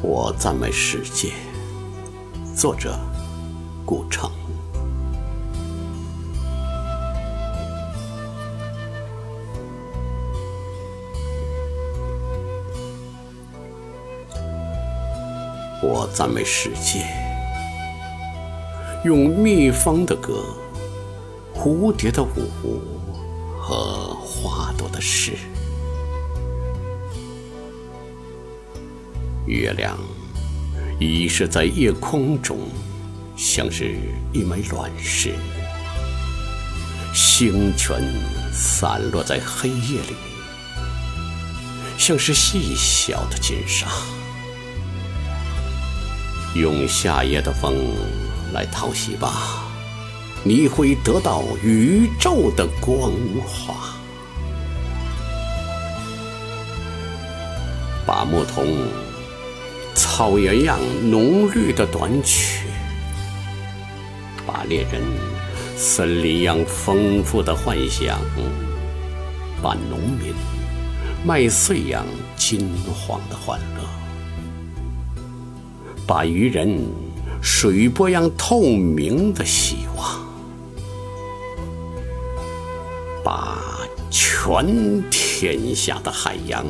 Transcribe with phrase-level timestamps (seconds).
[0.00, 1.32] 我赞美世界。
[2.54, 2.96] 作者：
[3.84, 4.30] 顾城。
[15.82, 17.04] 我赞美世界，
[19.04, 20.44] 用蜜蜂的歌、
[21.54, 22.28] 蝴蝶的舞
[23.60, 25.36] 和花朵的诗。
[29.48, 29.98] 月亮
[31.00, 32.58] 遗失在夜空中，
[33.34, 33.96] 像是
[34.30, 35.30] 一枚卵石；
[37.14, 38.04] 星辰
[38.52, 40.14] 散落在黑夜里，
[41.96, 43.86] 像是细小的金沙。
[46.54, 47.74] 用夏夜的风
[48.52, 49.64] 来淘洗吧，
[50.44, 53.10] 你会得到宇宙的光
[53.46, 53.94] 华。
[58.04, 58.66] 把牧童
[60.18, 62.66] 草原样浓绿的短曲，
[64.44, 65.00] 把猎人
[65.76, 68.18] 森林样丰富的幻想，
[69.62, 70.34] 把农民
[71.24, 73.84] 麦穗样金黄的欢乐。
[76.04, 76.84] 把渔人
[77.40, 80.18] 水波样透明的希望，
[83.22, 83.56] 把
[84.10, 86.66] 全天下的海洋、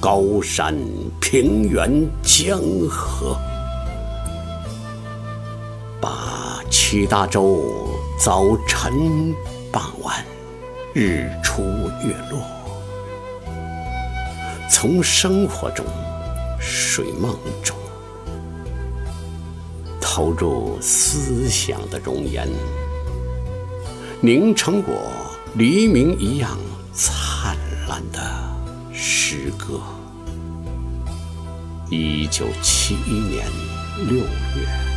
[0.00, 0.76] 高山、
[1.20, 3.36] 平原、江河，
[6.00, 7.64] 把七大洲
[8.18, 9.34] 早晨、
[9.72, 10.24] 傍晚、
[10.94, 11.62] 日出
[12.04, 12.40] 月落，
[14.70, 15.84] 从生活中、
[16.60, 17.76] 睡梦中。
[20.00, 22.48] 投入思想的容颜，
[24.22, 25.12] 凝成我
[25.56, 26.56] 黎明一样
[26.94, 27.54] 灿
[27.86, 28.20] 烂的
[28.98, 29.82] 诗歌。
[31.90, 33.46] 一九七一年
[34.08, 34.95] 六月。